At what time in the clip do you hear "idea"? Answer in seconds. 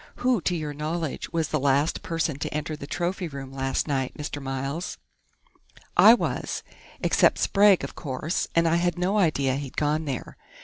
9.19-9.57